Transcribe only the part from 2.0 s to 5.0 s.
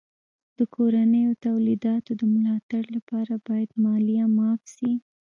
د ملا تړ لپاره باید مالیه معاف سي.